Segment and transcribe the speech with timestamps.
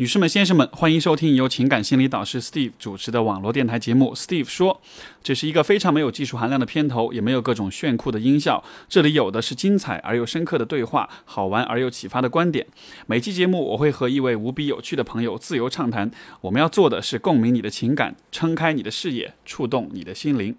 [0.00, 4.14] 女士们、先生们，欢迎收听由情感心理导师 Steve 主持的网络电台节目。
[4.14, 4.80] Steve 说，
[5.24, 12.64] 这是一个非常没有技术含量的片头，也没有各种炫酷的音效，这里有的是精彩而又深刻的对话，好玩而又启发的观点。
[13.08, 16.08] 每期节目，我会和一位无比有趣的朋友自由畅谈。
[16.42, 20.54] 我们要做的是共鸣你的情感，撑开你的视野，触动你的心灵。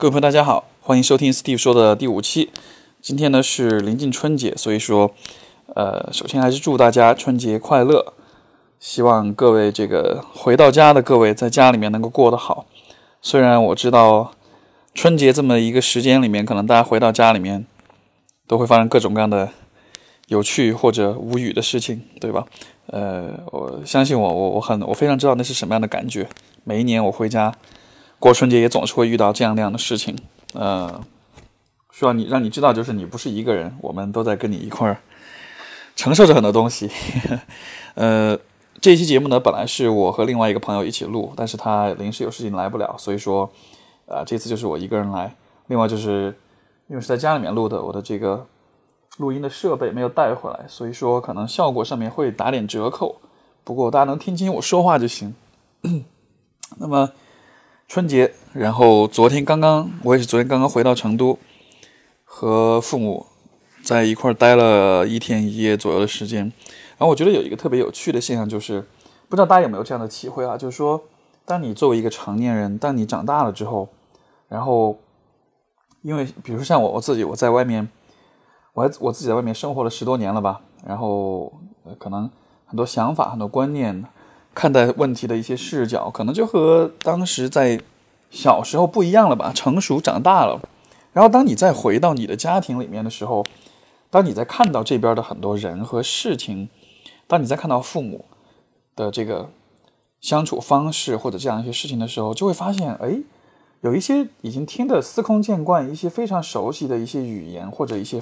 [0.00, 2.48] 各位朋友，大家好，欢迎收听 Steve 说的第五期。
[3.02, 5.12] 今天呢是临近春节，所以说，
[5.74, 8.14] 呃，首先还是祝大家春节快乐。
[8.78, 12.64] 希望各位这个回到家的各位在家里面能够过得好。
[13.20, 14.32] 虽然我知道
[14.94, 17.66] 春节这么一个时间里面，可能大家回到家里面
[18.46, 19.50] 都会发生各种各样的
[20.28, 22.46] 有趣或者无语的事情，对吧？
[22.86, 26.26] 呃，我相信我，我我很我非常知道那是什么样的感觉。
[26.64, 27.52] 每一年我回家。
[28.20, 30.14] 过春节也总是会遇到这样那样的事情，
[30.52, 31.00] 呃，
[31.90, 34.98] 需要你让你知道，就是你不是一个人，我们都在跟你一块儿
[35.96, 36.90] 承受着很多东西。
[37.96, 38.38] 呃，
[38.78, 43.50] 这期节目呢，本来是我和另外一个朋友一起录，但是他临时有事情来不了，所以说，
[44.04, 45.34] 呃，这次就是我一个人来。
[45.68, 46.36] 另外就是
[46.88, 48.46] 因为是在家里面录的，我的这个
[49.16, 53.18] 录音的设备没有带回来，所以说可能效果上面会打点折扣。
[53.64, 55.34] 不过大家能听清我说话就行。
[56.76, 57.10] 那么。
[57.90, 61.36] 春节，然后昨天刚刚，我也是昨天刚刚回到成都，
[62.22, 63.26] 和父母
[63.82, 66.42] 在一块儿待了一天一夜左右的时间。
[66.42, 68.86] 然后我觉得有一个特别有趣的现象，就是
[69.28, 70.56] 不知道大家有没有这样的体会啊？
[70.56, 71.02] 就是说，
[71.44, 73.88] 当你作为一个成年人，当你长大了之后，
[74.46, 74.96] 然后
[76.02, 77.88] 因为比如说像我我自己，我在外面，
[78.74, 81.52] 我还我自己在外面生活了十多年了吧，然后
[81.98, 82.30] 可能
[82.66, 84.04] 很多想法、很多观念。
[84.54, 87.80] 看待问题的一些视角，可能就和当时在
[88.30, 89.52] 小时候不一样了吧？
[89.54, 90.60] 成熟长大了，
[91.12, 93.44] 然后当你再回到你的家庭里面的时候，
[94.10, 96.68] 当你在看到这边的很多人和事情，
[97.26, 98.24] 当你在看到父母
[98.96, 99.50] 的这个
[100.20, 103.20] 相处方式或者这样一些事情的时候，就会发现，哎，
[103.82, 108.20] 有一些已经听得司空见惯、一些非常熟悉的一些语言或者一些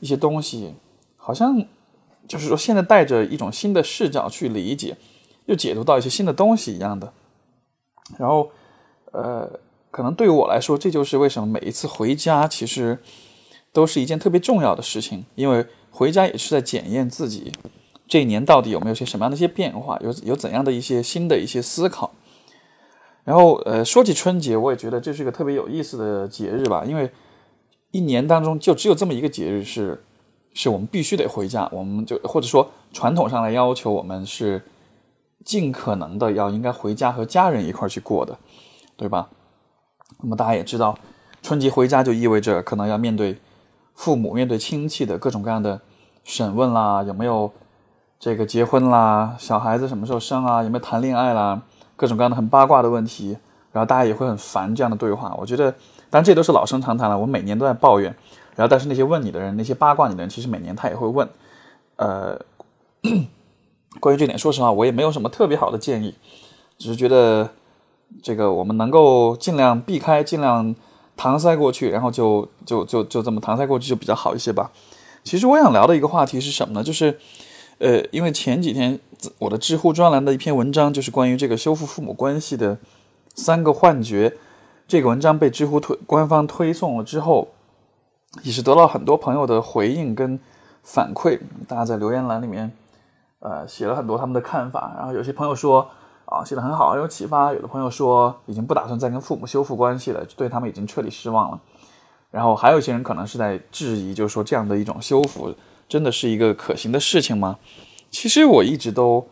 [0.00, 0.74] 一些东西，
[1.16, 1.62] 好像
[2.26, 4.96] 就是说现在带着一种新的视角去理解。
[5.48, 7.10] 又解读到一些新的东西一样的，
[8.18, 8.50] 然后，
[9.12, 9.50] 呃，
[9.90, 12.98] 可能对于我来说，这就是为什么每一次回家其实
[13.72, 17.50] 都是一件特别重要的事情，因为回家也是在检验自己
[18.06, 22.10] 这一年到底有没有些什么样的一些变化，有有怎样的一些新的一些思考。
[23.24, 27.10] 然后，呃，说起春节，我也觉得这是一个特别有意思的节日吧，因为
[27.92, 30.04] 一年当中就只有这么一个节日是
[30.52, 34.62] 是我们必须得回家，我们就或者说传统上来要求我们是。
[35.48, 38.36] 尽可能的要应该回家和家人一块去过的，
[38.98, 39.30] 对吧？
[40.20, 40.94] 那么大家也知道，
[41.40, 43.40] 春节回家就意味着可能要面对
[43.94, 45.80] 父母、面对亲戚的各种各样的
[46.22, 47.50] 审问啦，有没有
[48.20, 51.62] 这个结婚啦，小孩子什么时候生啊，有没有谈恋爱啦，
[51.96, 53.38] 各种各样的很八卦的问题，
[53.72, 55.34] 然后大家也会很烦这样的对话。
[55.40, 55.72] 我觉得，
[56.10, 58.14] 当然这都是老生常谈了，我每年都在抱怨。
[58.54, 61.26] 然后，但是那些问你的人，那些八卦你的人，其实每年他也会问，
[61.96, 62.38] 呃。
[64.00, 66.14] 关于这点，说实话，我也没有什么特别好的建议，
[66.78, 67.50] 只是觉得
[68.22, 70.74] 这个我们能够尽量避开，尽量
[71.16, 74.70] 搪塞过去，然后就就就就这么搪塞过去就比较好一些吧。
[75.24, 76.82] 其实我想聊的一个话题是什么呢？
[76.82, 77.18] 就是，
[77.78, 78.98] 呃，因为前几天
[79.38, 82.78] 我的知乎专栏的一篇文章就是关于这个修复父母关系的
[83.34, 84.34] 三个幻觉，
[84.86, 87.48] 这个文章被知乎推官方推送了之后，
[88.42, 90.38] 也是得到很多朋友的回应跟
[90.82, 92.72] 反馈，大家在留言栏里面。
[93.40, 95.88] 呃，写了很多他们的看法，然后有些朋友说
[96.24, 101.60] 啊，写的很好，有启发；有的朋友说已经不打算再跟父母修复关系了，对他们已经彻底失望了。
[102.32, 105.54] 然后还有一些人可能是在质疑，就是说这样的一种修复
[105.88, 107.58] 真的是一个可行的事情吗？
[108.10, 109.24] 其实我一直都，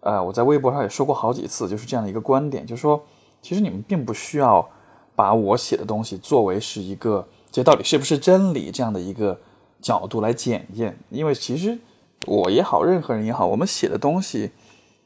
[0.00, 3.02] 呃，我在微博上也说过好几次，就是这样的一个观点，就是说，
[3.40, 4.68] 其实你们并不需要
[5.14, 9.40] 把我写的东西作为是一个这到底是不是真理这样的一个
[9.80, 11.78] 角度来检验，因为其实。
[12.24, 14.50] 我也好，任何人也好，我们写的东西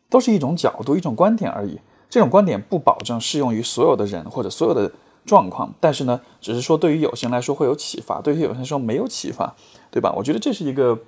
[0.09, 1.81] 都是一种角度、一种观点而已。
[2.09, 4.91] 这种观点不保证适用于所有的人或者所有的
[5.25, 9.55] 状况，但是呢，只是说对于有些人来说会有启发，对于有些人说没有启发，
[9.91, 10.13] 对吧？
[10.17, 10.99] 我觉得这是一个，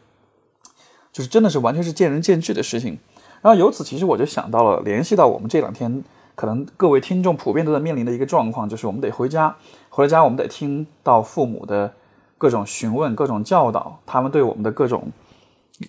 [1.12, 2.98] 就是真的是完全是见仁见智的事情。
[3.40, 6.04] 然后由此，其实我就想到了，联系到我们这两天
[6.36, 9.56] 可能各位听众普遍都在面临的一个状况，就是我们得回家，
[9.88, 11.92] 回了家我们得听到父母的
[12.38, 15.10] 各种询问、各种教导，他们对我们的各种。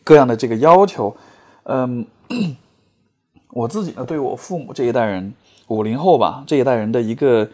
[0.04, 1.16] 各样的这个要求，
[1.64, 2.06] 嗯，
[3.52, 5.34] 我自己呢，对我父母这一代人，
[5.68, 7.50] 五零后吧这一代人的一个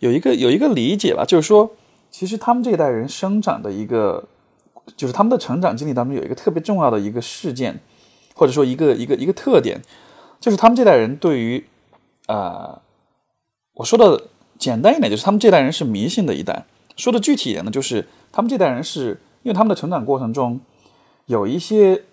[0.00, 1.70] 有一个有一个理解吧，就是说，
[2.10, 4.24] 其实他们这一代人生长的一个，
[4.96, 7.80] 就是他们的成长经历当中有一个特别重要的一个事件，
[8.34, 9.80] 或者说一个一个一个特点，
[10.40, 11.64] 就是他们这代人对于，
[12.26, 12.80] 呃，
[13.74, 16.64] 我说的简单一点，就是他们这代人是迷信的一代；
[16.96, 20.60] 说的具体一点呢，就是他们这代人是因为他们的成长过程中
[21.26, 22.04] 有一些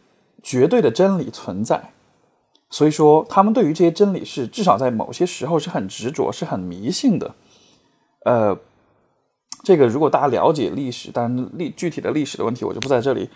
[0.44, 1.92] 绝对的真理存在。
[2.69, 7.36] 所以说，他们对于这些真理是至少在某些时候是很执着、是很迷信的。
[8.25, 8.57] 呃，
[9.63, 13.30] 这个如果大家了解历史，当然历具体的历史的问题，我就不在这里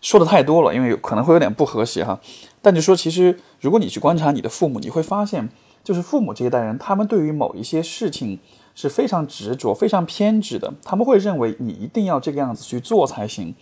[0.00, 2.18] 说的太多了，因为可能会有点不和谐哈。
[2.62, 5.50] 但就说，其实如果你去观察你的父母，你会发现，
[5.84, 8.38] 就是父母这一代人，他们对于某一些事情
[8.74, 10.72] 是非常执着、非常偏执的。
[10.84, 13.54] 他们会认为你一定要这个样子去做才行，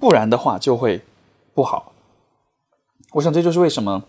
[0.00, 1.02] 不然的话就会
[1.54, 1.92] 不好。
[3.12, 4.04] 我想这就是为什么。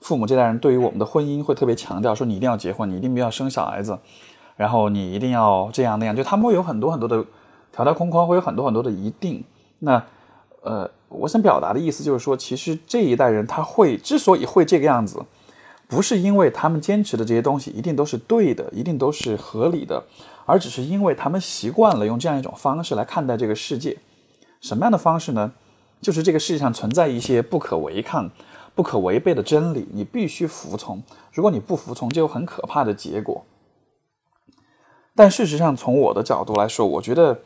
[0.00, 3.98] 父母这代人对于我们的婚姻会特别强调，说你一定要结婚，你一定不要生小孩子，
[4.56, 7.24] 然后你一定要这样那样，就他们会有很多很多的
[7.72, 9.42] 条条框框，会有很多很多的一定。
[9.80, 10.00] 那
[10.62, 15.20] 呃，我想表达的意思就是说，其实这一代人他会之所以会这个样子，
[15.88, 20.04] 不是因为他们坚持的这些东西一定都是对的，一定都是合理的，
[20.46, 23.98] 而只是因为他们习惯了用这样一种方式来看待这个世界。
[24.60, 25.52] 什么样的方式呢？
[26.00, 28.30] 就是这个世界上存在一些不可违抗。
[28.74, 31.02] 不可违背的真理，你必须服从。
[31.32, 33.44] 如果你不服从，就有很可怕的结果。
[35.16, 37.40] 但事实上，从我的角度来说，我觉得，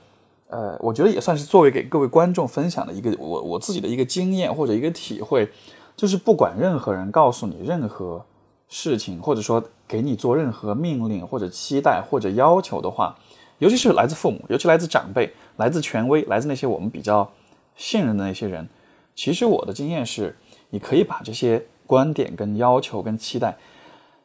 [0.49, 5.51] 呃，我觉得也算是作为给各位观众分享的一个我我自己的一个经验或者一个体会，
[5.97, 8.27] 就是不管任何人告诉你任何
[8.73, 13.15] 事情，或者说给你做任何命令或者期待或者要求的话，
[13.59, 17.31] 尤其是来自父母，尤其来自长辈，来自权威，来自那些我们比较
[17.77, 18.67] 信任的那些人，
[19.15, 20.37] 其实我的经验是。
[20.75, 23.59] 你可以把这些观点、跟要求、跟期待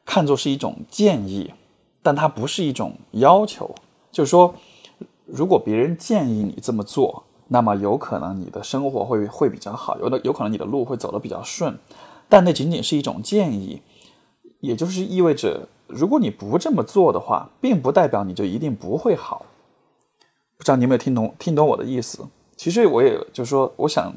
[0.06, 1.54] 看作是一种建议，
[2.02, 3.76] 但它不是一种要求。
[4.14, 4.56] 就是说，
[5.26, 11.78] 如果别人建议你这么做，那么有可能你的生活会会比较好，有的有可能你的路会走得比较顺。
[12.30, 13.82] 但那仅仅是一种建议，
[14.60, 19.46] 也就是意味着，如果你不这么做的话，并不代表你就一定不会好。
[20.58, 22.26] 不知道你有没有听懂听懂我的意思？
[22.56, 24.14] 其实我也就是说，我想。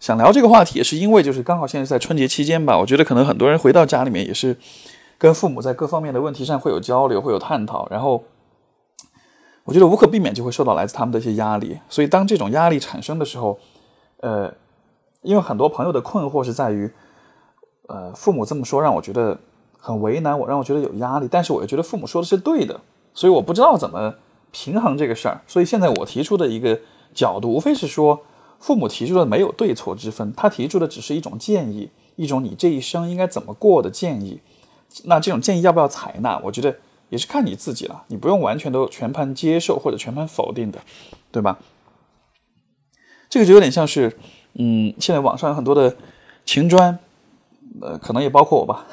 [0.00, 4.54] 想聊这个话题，也是因为就是刚好现在在春节期间吧，我觉得可能很多人回到家里面也是
[5.16, 8.22] 跟父母在各方面的问题上会有交流，会有探讨，然后
[9.62, 13.58] 我觉得无可避免就会受到来自他们的一些压力，所以当这种压力产生的时候，
[14.18, 14.52] 呃，
[15.22, 16.90] 因为很多朋友的困惑是在于，
[17.86, 19.38] 呃，父母这么说让我觉得
[19.84, 22.80] 很为难，我让我觉得有压力，但是我又觉得父母说的是对的，
[23.12, 24.14] 所以我不知道怎么
[24.50, 26.80] 平衡这个事儿，所以现在我提出的一个
[27.12, 28.22] 角度，无非是说。
[28.60, 34.40] 父母提出的没有对错之分，他提出的只是一种建议，一种你这一生应该怎么过的建议。
[35.02, 36.74] 那这种建议要不要采纳，我觉得
[37.10, 40.78] 也是看你自己了，你不用完全都全盘接受或者全盘否定的，
[41.30, 41.58] 对吧？
[43.28, 44.16] 这个就有点像是，
[44.54, 45.94] 嗯，现在网上有很多的
[46.46, 46.98] 情砖，
[47.82, 48.86] 呃，可能也包括我吧，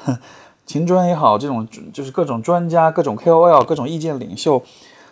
[0.72, 4.62] 情专也好，这种就是各种专家、各种 KOL、各种意见领袖，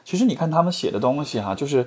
[0.04, 1.86] 其实你看他们写的东西哈，就是。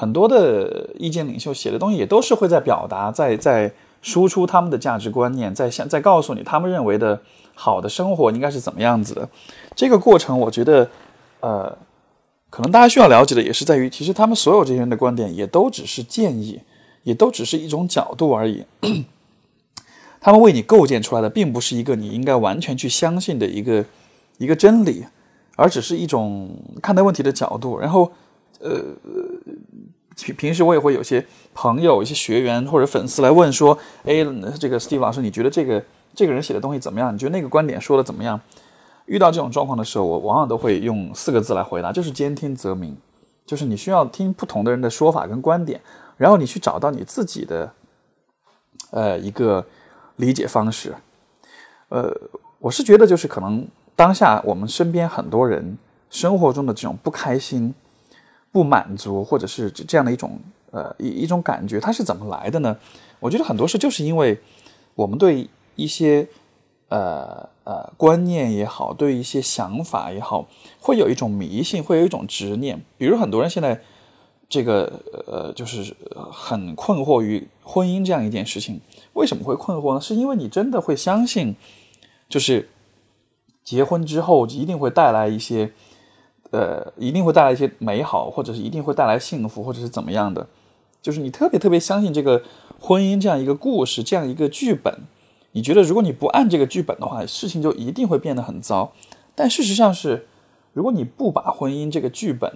[0.00, 7.20] 很多的意见领袖写的东西也都是会在表达，在在输出他们的价值观念，在向在告诉你他们认为的
[7.56, 9.28] 好的生活应该是怎么样子的。
[9.74, 10.88] 这个过程，我觉得，
[11.40, 11.76] 呃，
[12.48, 16.60] 可能大家需要了解的也是在于，其实他们所有这些人的观点也都只是建议，
[17.02, 18.64] 也都只是一种角度而已。
[20.20, 23.84] 他们为你构建出来的，并不是一个你应该完全去相信的一个
[24.38, 25.04] 一个真理，
[25.56, 26.50] 而只是一种
[26.82, 27.78] 看待问题的角度。
[27.78, 28.10] 然后，
[28.60, 28.82] 呃。
[30.20, 34.14] 平平时我也会有些朋友、一些学员或者粉丝来问说：“哎，
[34.58, 35.80] 这个 Steve 老师，你觉得这个
[36.12, 37.14] 这个人写的东西怎么样？
[37.14, 38.40] 你觉得那个观点说的怎么样？”
[39.06, 42.96] 遇到这种状况的时候，我往往都会用四个字来回答，就是兼听则明，
[43.46, 45.80] 就是你需要听不同的人的说法跟观点，
[46.16, 47.72] 然后你去找到你自己的
[48.90, 49.64] 呃一个
[50.18, 50.94] 理解方式。
[51.88, 52.14] 呃，
[52.60, 55.76] 我是觉得就是可能当下我们身边很多人
[56.10, 57.74] 生活中的这种不开心。
[58.50, 62.74] 不满足，或者是这样的一种呃一一种感觉，它是怎么来的呢？
[63.20, 64.40] 我觉得很多事就是因为
[64.94, 66.26] 我们对一些
[66.88, 70.48] 呃呃观念也好，对一些想法也好，
[70.80, 72.82] 会有一种迷信，会有一种执念。
[72.96, 73.78] 比如很多人现在
[74.48, 75.94] 这个呃就是
[76.32, 78.80] 很困惑于婚姻这样一件事情，
[79.18, 80.00] 为什么会困惑呢？
[80.00, 81.56] 是因为你真的会相信，
[82.28, 82.68] 就是
[83.62, 85.72] 结婚之后一定会带来一些。
[86.50, 90.48] 呃，一定会带来一些美好，或者是一定会带来幸福，或者是怎么样的？
[91.02, 92.42] 就是你特别特别相信这个
[92.80, 95.00] 婚姻这样一个故事，这样一个剧本，
[95.52, 98.94] 你觉得如果你不按这个剧本的话，事情就一定会变得很糟。
[99.34, 100.26] 但事实上是，
[100.72, 102.50] 如果你不把婚姻这个剧本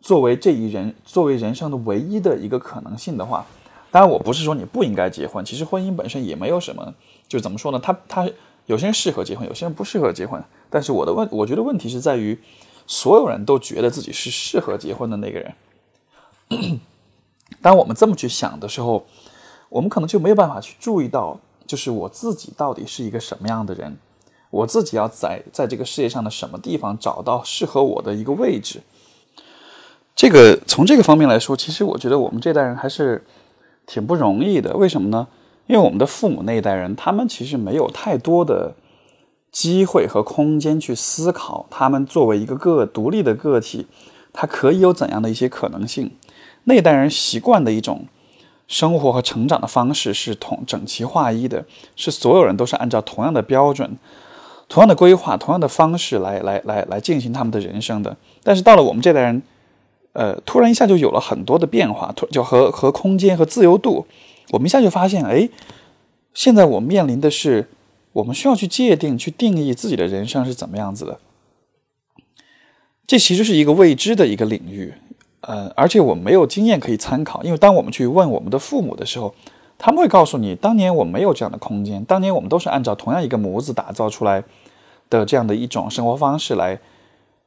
[0.00, 3.46] 作为这一人作为人生的唯一的一个可能性的话，
[3.90, 6.94] 当然我不是说你不应该结婚，其实婚姻本身也没有什么，
[7.26, 7.78] 就怎么说呢？
[7.78, 8.28] 他他
[8.66, 10.42] 有些人适合结婚，有些人不适合结婚。
[10.68, 12.38] 但是我的问，我觉得问题是在于，
[12.86, 15.54] 所有人都觉得自己是适合结婚的那个人。
[17.62, 19.06] 当我们这么去想的时候，
[19.70, 23.96] 我们可能就没有办法去注意到，就是我自己到底是一个什么样的人，
[24.50, 28.82] 我自己要在在这个世界上的什么地方找到适合我的一个位置。
[30.14, 33.24] 这个从这个方面来说，其实我觉得我们这代人还是
[33.88, 34.76] 挺不容易的。
[34.76, 35.26] 为什么呢？
[35.66, 38.74] 因为我们的父母那一代人，他们其实没有太多的
[39.50, 43.86] 机会和空间去思考，他们作为一个个独立的个体，
[44.32, 46.12] 他可以有怎样的一些可能性。
[46.64, 48.06] 那一代人习惯的一种
[48.66, 51.64] 生活和成长的方式是同整齐划一的，
[51.96, 53.96] 是所有人都是按照同样的标准、
[54.68, 58.16] 同样的规划、同样的方式来来来来进行他们的人生的。
[58.42, 59.42] 但是到了我们这代人，
[60.18, 64.04] 呃，突然一下就有了很多的变化，突就和和空间和自由度，
[64.50, 65.48] 我们一下就发现，哎，
[66.34, 67.68] 现在我面临的是，
[68.14, 71.20] 我们需要去界定、去定义自己的人生是怎么样子的。
[73.06, 74.92] 这其实是一个未知的一个领域。
[75.42, 79.32] 呃，而且我没有经验可以参考，因为当我们去问我们的父母的时候，
[79.78, 84.42] 他们会告诉你，当年我没有这样的空间，当年我们都是按照同样一个模子打造出来
[85.08, 86.80] 的这样的一种生活方式来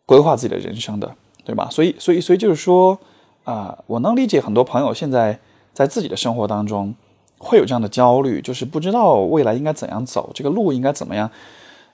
[0.05, 1.13] 规划自己的人生的，
[1.43, 1.67] 对吧？
[1.71, 2.97] 所以，所以，所以就是说，
[3.43, 5.39] 啊，我能理解很多朋友现在
[5.73, 6.93] 在自己的生活当中
[7.37, 11.29] 会有这样的焦虑，就是不知道未来应该怎样走，这个路应该怎么样，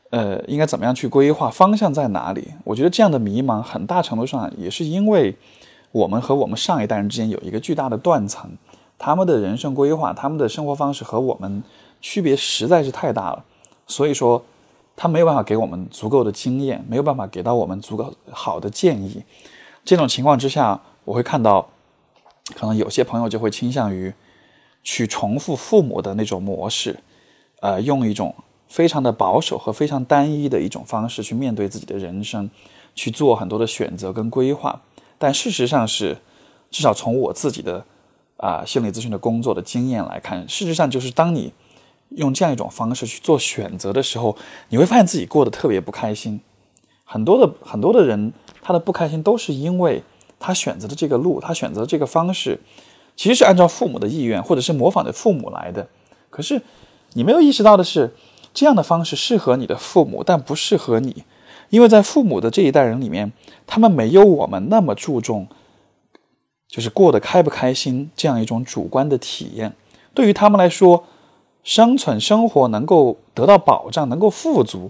[0.10, 2.50] 呃，应该怎么样去规划，方向在哪里？
[2.63, 5.36] 我觉得这样的迷茫很大程度上也是因为。
[5.94, 8.51] 我们和我们上一代人之间有一个巨大的断层，
[9.00, 11.63] 他们的人生规划、他们的生活方式和我们
[12.01, 13.44] 区别实在是太大了，
[13.88, 14.44] 所以说
[14.98, 19.24] 他没有办法给我们足够的经验，没有办法给到我们足够好的建议。
[19.86, 21.70] 这种情况之下，我会看到，
[22.56, 24.12] 可能有些朋友就会倾向于
[24.84, 27.00] 去重复父母的那种模式，
[27.62, 28.34] 呃，用一种
[28.68, 32.50] 非常的保守和非常单一的一种方式去面对自己的人生，
[32.96, 34.82] 去做很多的选择跟规划。
[35.20, 36.18] 但事实上是，
[36.72, 37.86] 至少从我自己的
[38.38, 41.54] 啊心理咨询的工作的经验来看，事实上就是当你
[42.09, 44.37] 用这样一种方式去做选择的时候，
[44.69, 46.39] 你会发现自己过得特别不开心。
[47.03, 50.03] 很多的很多的人，他的不开心都是因为
[50.39, 52.59] 他选择的这个路，他选择这个方式，
[53.15, 55.87] 其实是按照父母的意愿或者是模仿着父母来的。
[56.29, 56.61] 可是
[57.13, 58.13] 你没有意识到的是，
[58.53, 61.23] 这样的方式适合你的父母，但不适合你。
[61.69, 63.31] 因为在父母的这一代人里面，
[63.65, 65.47] 他们没有我们那么注重，
[66.67, 69.73] 就是过得开不开心这样一种主观的体验。
[70.13, 71.05] 对于他们来说，
[71.67, 74.89] 生存生活能够得到保障，能够富足，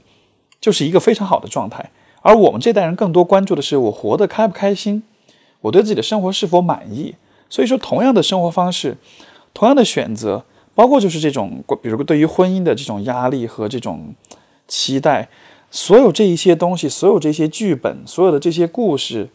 [0.61, 1.89] 就是一个非常好的状态。
[2.21, 5.01] 而我们这代人更多关注的是我活得开不开心，
[5.61, 7.15] 我对自己的生活是否满意。
[7.49, 8.95] 所以说，同样的生活方式，
[9.55, 14.13] 同样的选择，包括就是这种，比如对于婚姻的这种压力和这种
[14.67, 15.29] 期待。
[15.71, 19.29] 所有这一些东西，所有这些剧本，所有的这些故事，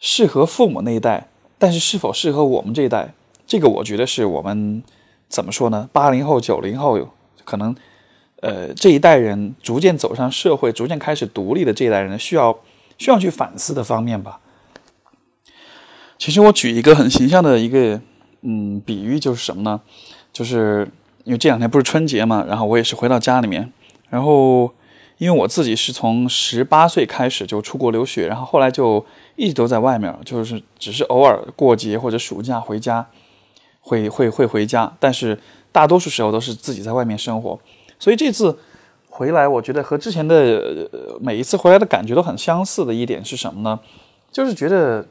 [0.00, 3.14] 适合父母那一代，但是是否适合我们这一代？
[3.46, 4.82] 这个我觉得是我们
[5.32, 5.88] 怎么说呢？
[5.94, 7.08] 八零后、九零后，
[7.42, 7.74] 可能
[8.40, 12.58] 呃这一代人逐渐走上社会、逐渐开始独立的这一代人，需要
[12.98, 14.40] 需要去反思的方面吧。
[16.18, 17.98] 其实我举一个很形象的一个
[18.42, 19.80] 嗯比喻，就是什么呢？
[20.34, 20.86] 就是
[21.24, 23.72] 因为这两天不是春节嘛，然后我也是回到家里面。
[24.10, 24.70] 然后，
[25.16, 29.04] 因为我自己是从十八岁开始就出国留学，然后后来就
[29.36, 33.06] 一直都在外面，就是只是偶尔过节或者暑假回家，
[33.82, 35.38] 会会会回家，但是
[35.70, 37.60] 大多数时候都是自己在外面生活。
[37.98, 38.58] 所以这次
[39.10, 40.88] 回来，我觉得和之前的
[41.20, 43.78] 每一次回来的感觉都很相似的一点是什么呢？
[44.30, 45.06] 就是觉得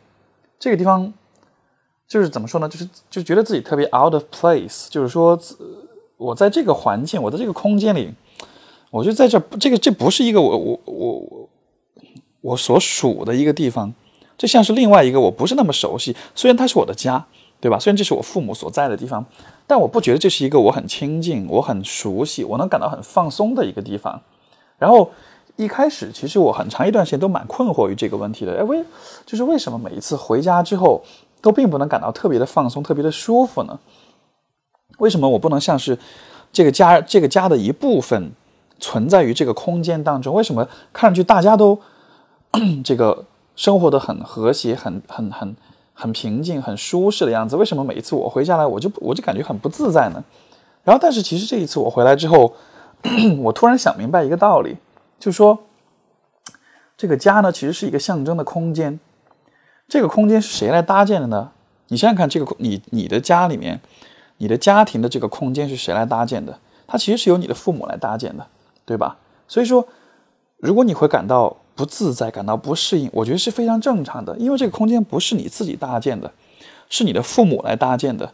[0.57, 1.13] 这个地方
[2.07, 2.67] 就是怎么说呢？
[2.67, 5.39] 就是就觉得自己特别 out of place，就是说
[6.17, 8.11] 我在这个环境，我在这个空间里。
[8.89, 11.49] 我就在这，这个这不是一个我我我我
[12.41, 13.93] 我所属的一个地方，
[14.37, 16.13] 这像是另外一个我不是那么熟悉。
[16.35, 17.25] 虽然它是我的家，
[17.61, 17.79] 对吧？
[17.79, 19.23] 虽然这是我父母所在的地方，
[19.67, 24.19] 但我不觉得这是一个我很亲近、我很熟悉、我能感到很放松的一个地方。
[24.77, 25.09] 然后
[25.55, 28.57] 一开始，其实我很长一段时间都蛮困惑于这个问题的。
[28.57, 28.83] 哎，为
[29.25, 31.01] 就是为什么每一次回家之后
[31.39, 33.79] 都并不能感到特别的放松、特别的舒服呢？
[34.97, 35.97] 为什么我不能像是
[36.51, 38.31] 这个家这个家的一部分？
[38.83, 41.79] 存在于这个空间当中，为什么看上去大家都
[42.83, 43.25] 这个
[43.55, 45.55] 生活的很和谐、很很很
[46.01, 47.55] 很平静、很舒适的样子？
[47.55, 50.23] 为什么每一次我回家来，我就我就感觉很不自在呢？
[50.83, 52.55] 然后，但是其实这一次我回来之后，
[53.43, 54.77] 我突然想明白一个道理，
[55.19, 55.59] 就是说，
[56.97, 58.99] 这个家呢，其实是一个象征的空间。
[59.87, 61.51] 这个空间是谁来搭建的呢？
[61.89, 63.79] 你想想看，这个你你的家里面，
[64.37, 66.57] 你的家庭的这个空间是谁来搭建的？
[66.87, 68.47] 它其实是由你的父母来搭建的，
[68.85, 69.17] 对吧？
[69.47, 69.87] 所以说，
[70.57, 76.31] 如果你会感到不自在、感到不适应，我觉得是非常正常的，因为这个空间不是你自己搭建的，
[76.91, 78.31] 是你的父母来搭建的。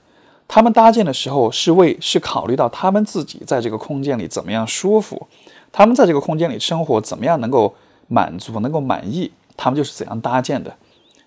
[0.49, 5.27] 他们搭建的时候是为是考虑到他们自己在这个空间里怎么样舒服，
[5.71, 7.73] 他们在这个空间里生活怎么样能够
[8.09, 10.75] 满足、能够满意，他们就是怎样搭建的，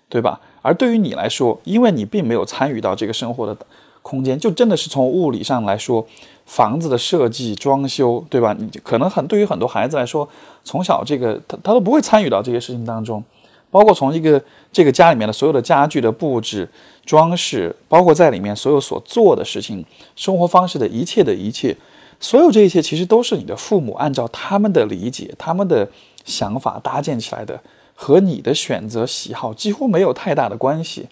[0.07, 0.39] 对吧？
[0.61, 3.57] 而对于你来说，因为你并没有参与到这个生活的
[4.01, 6.05] 空间，就真的是从物理上来说，
[6.45, 8.55] 房子的设计、装修，对吧？
[8.57, 10.27] 你可能很对于很多孩子来说，
[10.63, 13.23] 从小这个他他都不会参与到这些事情当中。
[13.69, 14.43] 包括从一个
[14.73, 16.67] 这个家里面的所有的家具的布置、
[17.05, 19.85] 装饰，包括在里面所有所做的事情、
[20.17, 21.77] 生活方式的一切的一切，
[22.19, 25.87] 所有这一切其实都是你的父母按照他们的理解、他们的
[26.25, 27.61] 想法搭建起来的，
[27.95, 31.07] 和你的选择喜好几乎没有太大的关系。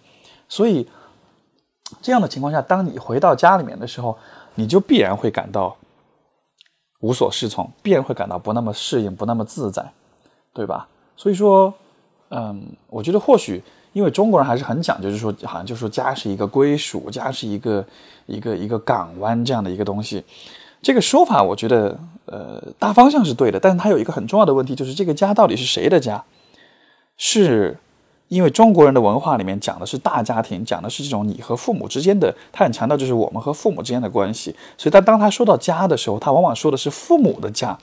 [0.50, 0.86] 所以，
[2.01, 4.17] 这样的情况下，当你回到家里面的时候，
[4.55, 5.75] 你就必然会感到
[7.01, 9.91] 无所适从，必然会感到不那么适应、不那么自在，
[10.53, 10.88] 对吧？
[11.15, 11.74] 所以说。
[12.31, 13.60] 嗯，我觉得或许
[13.91, 17.84] 因为中国人还是很讲究，就是说好像就说家是一个归属，家是一个
[18.27, 20.24] 一个一个港湾这样的一个东西。
[20.79, 26.24] 这个说法我觉得呃大方向是对的，但是它有一个很重要的问题，就是这个家到底是谁的家？
[27.17, 27.75] 是
[28.29, 34.55] 因为中国人的文化里面讲的是大家庭，讲的是这种你和父母之间的，他很强调就是我们和父母之间的关系。
[34.77, 37.77] 所以他当他说到家的时候，他往往说的是父母的家，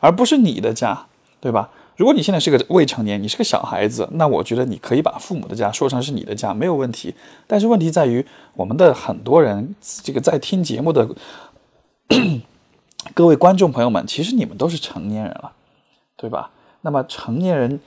[0.00, 1.06] 而不是你的家，
[1.40, 1.70] 对吧？
[1.96, 7.14] 如果你现在是个未成年，你是个小孩子，那我觉得你可以把父母的家说成是你的家，没有问题。
[7.46, 11.08] 但是问题在于，我们的很多人，这个在听节目的
[13.14, 15.52] 各位观众朋友们，其实你们都是成年人了，
[16.16, 16.50] 对吧？
[16.80, 17.78] 那么成年人，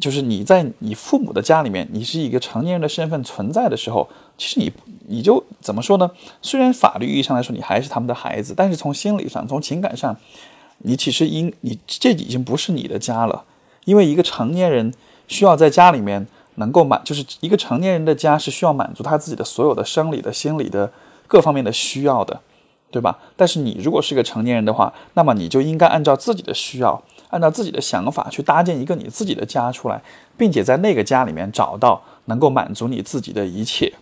[0.00, 4.72] 就是你在你父母的家里面，你是一个成年人的身份存在的时候，其实你
[5.06, 6.10] 你就怎么说呢？
[6.42, 10.16] 虽然法律意义上来说你还是他们的孩子，但是从心理上、从情感上。
[10.80, 13.44] 你其实应你这已经不是你的家了，
[13.86, 14.92] 因为一个成年人
[15.26, 20.92] 需要在家里面能够满，就是一个成年人的家是需要满足他自己的所有的生理的、心理的
[21.26, 22.42] 各方面的需要的，
[22.90, 23.18] 对吧？
[23.36, 27.02] 但是你如果是个成年人的话，那么你就应该按照自己的需要，
[27.36, 30.02] 按照自己的想法去搭建一个你自己的家出来，
[30.36, 33.92] 并且在那个家里面找到能够满足你自己的一切，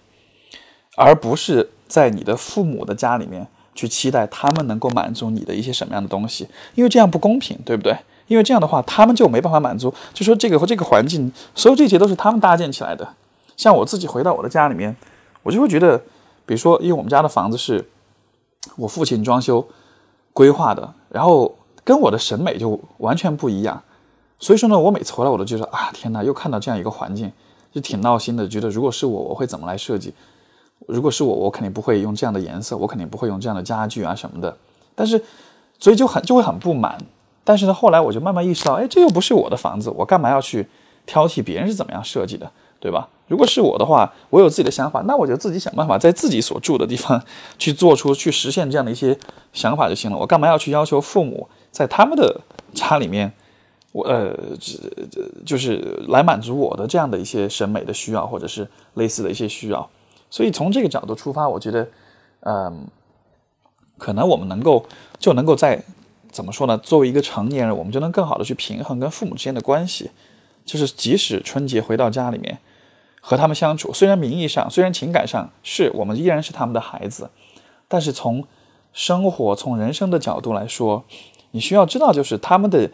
[0.97, 3.49] 而不是在你的父母的家里面。
[3.77, 7.93] 去期待他们能够满足你的一些什么样的东西，因为这样不公平，对不对？
[8.29, 9.93] 因为这样的话，他们就没办法满足。
[10.13, 13.17] 就说这个和这个环境，所有这些都是他们搭建起来的。
[13.57, 14.95] 像我自己回到我的家里面，
[15.43, 15.99] 我就会觉得，
[16.47, 17.85] 比如说，因为我们家的房子是
[18.77, 19.67] 我父亲装修
[20.33, 21.53] 规划的，然后
[21.85, 23.83] 跟我的审美就完全不一样。
[24.41, 27.31] 所以说呢，我每次回来我都觉得啊，天哪，又看到这样一个环境，
[27.73, 28.47] 就挺闹心的。
[28.49, 30.13] 觉得如果是我，我会怎么来设计？
[30.87, 34.57] 如果是我，我肯定不会用这样的颜色，我肯定不会用这样的家具啊什么的。
[34.95, 35.23] 但是，
[35.79, 36.99] 所以就很就会很不满。
[37.43, 40.67] 但是呢，后来我就慢慢意识到，哎，这又不是我的房子，我干嘛要去
[41.07, 43.09] 挑剔别人是怎么样设计的，对吧？
[43.29, 47.23] 如果是我的话，我有自己的想法，那我就自己想办法在自己所住的地方
[47.59, 49.19] 去做出、去实现这样的一些
[49.55, 50.19] 想法就行了。
[50.19, 52.41] 我干嘛要去要求父母在他们的
[52.73, 53.33] 家里面，
[53.91, 54.33] 我呃，
[55.45, 59.91] 就是来满足我的这样的一些审美的需要，或者是类似的一些需要。
[60.31, 61.89] 所以从这个角度出发，我觉得，
[62.43, 62.87] 嗯，
[63.99, 64.87] 可能我们能够
[65.19, 65.83] 就能够在
[66.31, 66.79] 怎么说呢？
[66.79, 70.13] 作为一个成年人，我们就能更好的去平衡跟父母之间的关系。
[70.65, 72.59] 就是即使春节回到家里面
[73.21, 77.29] 和他们相处，虽然名义上、虽然情感上是我们依然是他们的孩子，
[77.89, 78.45] 但是从
[78.93, 81.05] 生活、从人生的角度来说，
[81.55, 82.91] 你需要知道，就是他们的。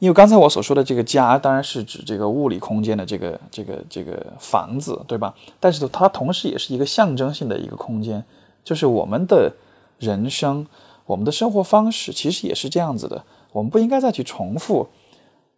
[0.00, 5.32] 因为刚才我所说的这个家，当然是指这个物理空间的这个这个这个房子，对吧？
[5.58, 8.22] 但是它同时也是一个象征性的一个空间，
[8.64, 9.50] 就是我们的
[9.98, 10.66] 人生，
[11.06, 13.24] 我们的生活方式其实也是这样子的。
[13.52, 14.86] 我们不应该再去重复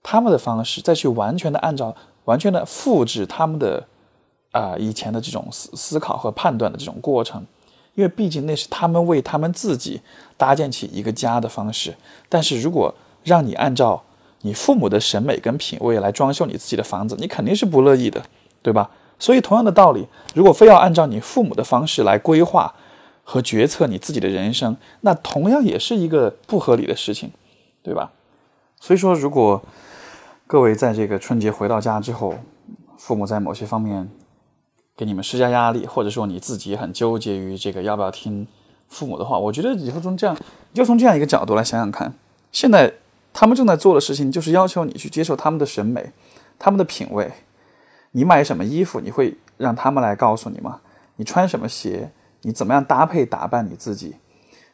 [0.02, 3.84] 他们的方式，再去完全的按照、完全的复制他们的
[4.52, 7.44] 啊以前的这种思思考和判断的这种过程，
[7.96, 10.00] 因为毕竟那是他们为他们自己
[10.36, 11.96] 搭建起一个家的方式。
[12.28, 14.04] 但是如果让你按照
[14.42, 18.24] 你父母的审美跟品味来装修你自己的房子，你肯定是不乐意的，
[18.62, 18.88] 对吧？
[19.18, 22.74] 所以同样的道理，如果非要按照你父母的方式来规划
[23.24, 27.32] 和决策你自己的人生，那同样也是一个不合理的事情，
[27.82, 28.12] 对吧？
[28.78, 29.62] 所以说，如果
[30.46, 32.34] 各位在这个春节回到家之后，
[32.98, 34.08] 父母在某些方面
[34.96, 38.46] 给你们施加压力，或者说你自己很纠结于这个要不要听
[38.88, 40.36] 父母的话，我觉得以后从这样，
[40.72, 42.14] 就从这样一个角度来想想看，
[42.50, 42.94] 现在
[43.32, 46.12] 他们正在做的事情就是要求你去接受他们的审美、
[46.58, 47.30] 他们的品味。
[48.12, 50.80] 你买什么衣服，你会让他们来告诉你吗？
[51.16, 52.10] 你穿什么鞋，
[52.42, 54.16] 你怎么样搭配打扮你自己？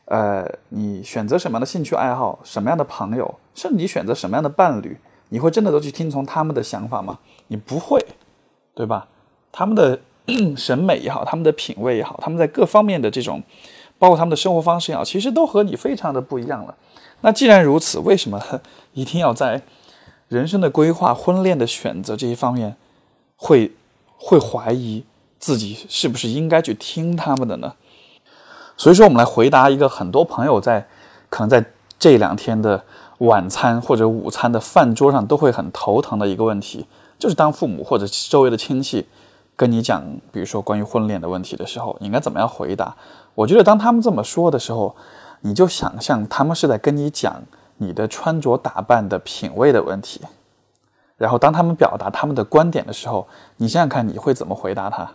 [0.04, 4.96] 呃，你选择什么样的兴趣爱好，什么样的朋友，甚至你选择什么样的伴侣，
[5.30, 7.18] 你会真的都去听从他们的想法吗？
[7.48, 8.04] 你不会，
[8.74, 9.08] 对吧？
[9.50, 10.00] 他们的
[10.56, 13.42] 审美也好，他们的品味也好，他们在各方面的这种，
[13.98, 16.74] 包括他们的生活方式也好，其实都和你非常的不一样了。
[17.22, 18.40] 那既然如此，为什么
[18.94, 19.62] 一定要在
[20.28, 22.76] 人生的规划、婚恋的选择这一方面，
[23.36, 23.72] 会
[24.16, 25.04] 会怀疑
[25.38, 27.74] 自己是不是应该去听他们的呢？
[28.76, 30.86] 所以说，我们来回答一个很多朋友在
[31.28, 31.64] 可能在
[31.98, 32.82] 这两天的
[33.18, 36.86] 晚餐或者午餐的饭桌上都会很头疼的一个问题，
[37.18, 39.06] 就是当父母或者周围的亲戚
[39.56, 42.94] 跟你讲，比如说关于婚恋的问题的时候，你应该怎么样回答？
[43.34, 44.94] 我觉得当他们这么说的时候，
[45.40, 47.42] 你就想象他们是在跟你讲
[47.78, 50.20] 你的穿着打扮的品味的问题，
[51.16, 55.10] 然后当他们表达他们的观点的时候，你想想看你会怎么回答他，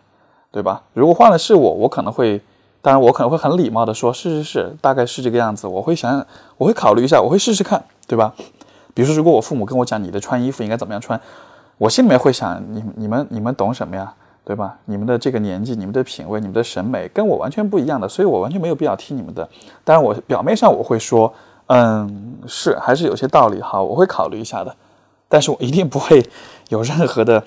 [0.51, 0.83] 对吧？
[0.93, 2.41] 如果换了是我，我可能会。
[2.79, 6.25] 当然，我可能会很礼貌的说：“是是是，大概是这个样子。”我会想，
[6.57, 8.33] 我会考虑一下，我会试试看，对吧？
[8.93, 11.19] 比如说，如果我父母跟我讲你的穿衣服应该怎么样穿，
[11.79, 14.13] 我心里面会想：你你们你们懂什么呀，
[14.47, 14.77] 对吧？
[14.85, 19.45] 你们的这个年纪，你们的品味，你们的审美跟我完全不一样的，所以我完全没有必要听你们的。
[19.83, 21.33] 当然，我表面上我会说
[21.67, 24.73] ：“嗯，是，还是有些道理。”哈，我会考虑一下的，
[25.27, 26.25] 但是我一定不会
[26.69, 27.43] 有任何的。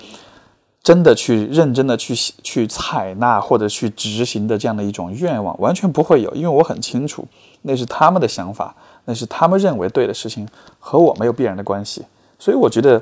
[0.83, 7.23] 真的去认真的去去采纳或者去执行的这样的一种愿望，完全不会有，因为我很清楚，
[7.61, 8.73] 那是他们的想法，
[9.05, 10.47] 那是他们认为对的事情，
[10.79, 12.03] 和我没有必然的关系。
[12.39, 12.99] 所以我觉得，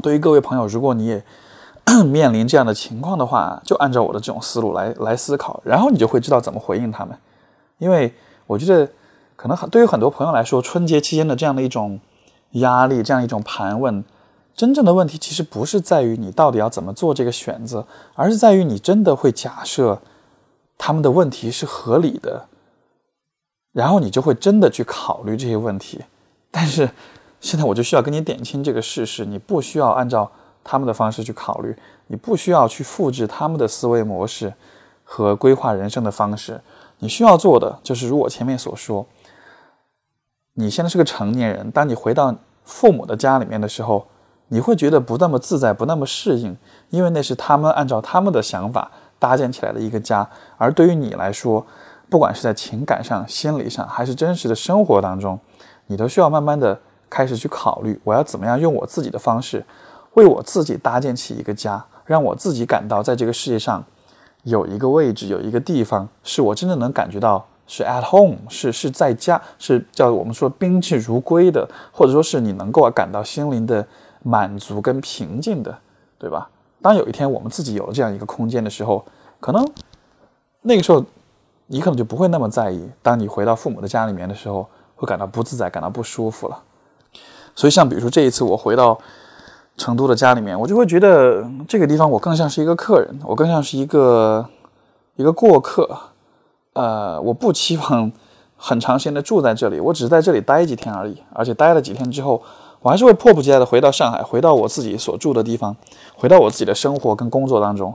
[0.00, 1.24] 对于各位朋友，如果你也
[2.06, 7.16] 面临这样的情况的话，就按照我的这种思路来来思考，然后你就会知道怎么回应他们。
[7.78, 8.14] 因为
[8.46, 8.90] 我觉得，
[9.36, 11.98] 可能很对于很多朋友来说，春节期间的这样的一种
[12.52, 14.04] 压力，这样一种盘问。
[14.54, 20.00] 真正的问题其实不是在于你到底要怎么做这个选择，而是在于你真的会假设
[20.76, 22.46] 他们的问题是合理的，
[23.72, 26.02] 然后你就会真的去考虑这些问题。
[26.50, 26.90] 但是
[27.40, 30.30] 现在我就需要跟你点清这个事实：你不需要按照
[30.62, 34.52] 他们的方式去考虑，你不需要去复制他们的思维模式
[35.04, 36.60] 和规划人生的方式。
[36.98, 39.06] 你需要做的就是，如我前面所说，
[40.54, 44.06] 你现在是个成年人，当你回到父母的家里面的时候。
[44.48, 46.54] 你会觉得不那么自在，不那么适应，
[46.90, 50.28] 因为那是他们按照他们的想法搭建起来的一个家。
[50.58, 51.64] 而对于你来说，
[52.10, 55.40] 不管是在情感上、心理上，还是真实的生活当中，
[55.86, 59.64] 你都需要慢慢的开始去考虑：我要怎么样用我自己的方式，
[60.14, 63.84] 为我自己搭建起一个家，让我自己感到在这个世界上
[64.44, 73.86] 有一个位置，有一个地方是我真正能感觉到是 at home，是是在家，是叫我们说宾至如归的，或者说是你能够感到心灵的。
[74.24, 75.76] 满足跟平静的，
[76.16, 76.48] 对吧？
[76.80, 79.04] 当有一天我们自己有了这样一个空间的时候，
[79.40, 79.68] 可能
[80.60, 81.04] 那个时候
[81.66, 82.88] 你可能就不会那么在意。
[83.02, 86.62] 当你回到父母的家里面的时候，会感到不自在，感到不舒服了。
[87.56, 88.96] 所以，像比如说这一次我回到
[89.76, 94.46] 成都的家里面，我就会觉得这个地方我更像是一个客人，我更像是一个
[95.16, 95.88] 一个过客。
[96.74, 98.10] 呃，我不期望
[98.56, 101.22] 很长时间的住在这里，我只是在这里待几天而已。
[101.32, 102.42] 而且待了几天之后。
[102.84, 105.76] 我还是会迫不及待的回到上海，回到我自己所住的地方，
[106.16, 107.94] 回到我自己的生活跟工作当中，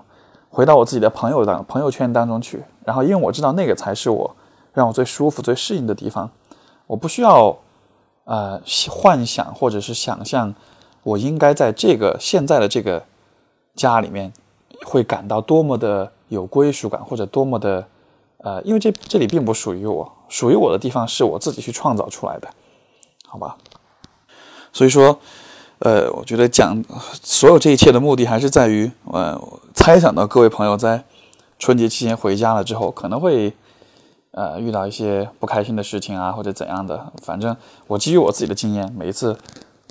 [0.49, 2.63] 回到我自己的朋友当朋友圈当中去。
[2.85, 4.33] 然后，因为我知道那个才是我
[4.71, 6.31] 让我最舒服、最适应的地方。
[6.85, 7.53] 我不需要
[8.23, 8.57] 呃
[8.89, 10.55] 幻想或者是想象，
[11.07, 13.05] 我应该在这个现在的这个
[13.75, 14.33] 家里面
[14.85, 17.87] 会感到多么的有归属感，或者多么的
[18.39, 22.49] 呃，因为这这里并不属于我，属于我的地方是我自己去创造出来的，
[23.25, 23.55] 好吧？
[24.73, 25.17] 所以说，
[25.79, 26.83] 呃，我觉得讲
[27.23, 29.41] 所有这一切的目的，还是在于，呃，
[29.73, 31.05] 猜想到各位朋友在
[31.57, 33.53] 春节期间回家了之后，可能会，
[34.31, 37.13] 呃，遇到一些不开心的事情啊，或者怎样的。
[37.23, 37.55] 反正
[37.87, 39.37] 我基于我自己的经验，每一次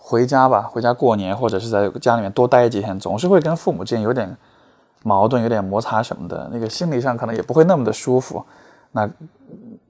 [0.09, 4.37] 回家吧，回家过年或者是在家里面多待几天，总是会跟父母之间有点
[5.03, 8.45] 矛盾、有点摩擦什么的，那个心理上可能也不会那么的舒服。
[8.93, 9.11] 那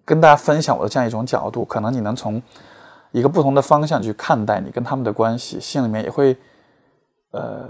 [0.05, 2.42] 跟大家分享我的这样一种角度，可能你能从。
[3.12, 6.37] 一个不同的方向去看待你跟他们的关系，心里面也会，
[7.31, 7.66] 呃，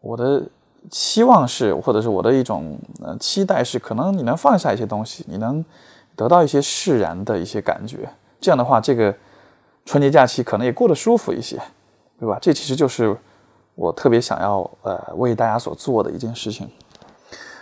[0.00, 0.40] 我的
[0.88, 5.64] 期望是，或者是我的一种呃期待是，可能你能放下一些东西，你能
[6.14, 8.08] 得到一些释然的一些感觉，
[8.40, 9.12] 这样的话，这个
[9.84, 11.60] 春节假期可能也过得舒服一些，
[12.24, 12.38] 对吧？
[12.40, 13.14] 这其实就是
[13.74, 16.66] 我特别想要呃为大家所做的一件事情。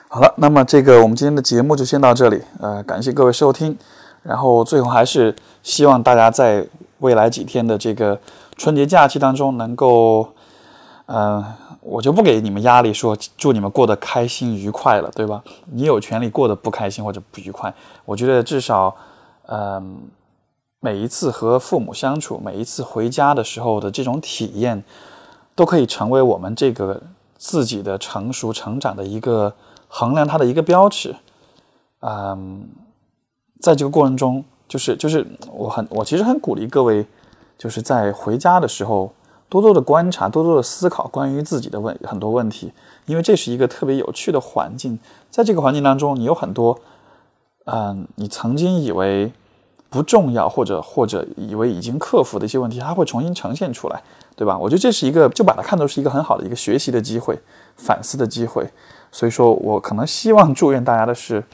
[0.07, 3.77] 好了，那么这个我们今天的节目就先到这里，呃，感谢各位收听。
[4.23, 6.65] 然后最后还是希望大家在
[7.01, 8.17] 未来几天的这个
[8.57, 10.29] 春节假期当中能够，
[11.07, 11.45] 嗯，
[11.81, 15.43] 我就不给你们压力，说祝你们过得开心愉快了，对吧？
[15.73, 17.75] 你有权利过得不开心或者不愉快。
[18.05, 18.95] 我觉得至少，
[19.47, 20.03] 嗯，
[20.85, 24.83] 每一次和父母相处，每一次回家的时候的这种体验，
[25.55, 27.01] 都可以成为我们这个
[27.39, 29.55] 自己的成熟成长的一个
[29.87, 31.15] 衡量它的一个标尺。
[32.01, 32.69] 嗯，
[33.61, 37.07] 在这个过程中，就是就是我很我其实很鼓励各位，
[37.57, 39.13] 就是在回家的时候
[39.49, 42.73] 多多的观察，多多的思考关于自己的问很多问题，
[43.07, 44.99] 因为这是一个特别有趣的环境，
[45.31, 46.81] 在这个环境当中，你有很多，
[47.67, 49.33] 嗯，你曾经以为
[49.93, 54.03] 不重要或者或者以为已经克服的一些问题，它会重新呈现出来，
[54.35, 54.59] 对吧？
[54.59, 57.39] 我觉得这是一个，就把它看作是一个很好的一个学习的机会，
[57.77, 58.69] 反思的机会。
[59.13, 61.45] 所以说我可能希望祝愿大家的是。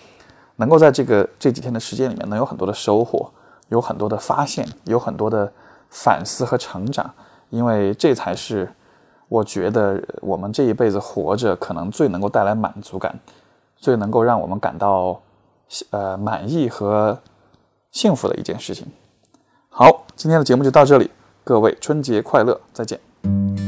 [0.60, 3.30] 能够在这个这几天的时间里面，能有很多的收获，
[3.68, 5.52] 有很多的发现，有很多的
[5.88, 7.08] 反思和成长，
[7.50, 8.68] 因为这才是
[9.28, 13.16] 我觉得我们这一辈子活着可能最能够带来满足感，
[13.76, 15.20] 最能够让我们感到
[15.90, 17.16] 呃满意和
[17.98, 18.86] 幸福的一件事情。
[19.68, 21.10] 好今天的节目就到这里
[21.42, 23.67] 各位春节快乐再见。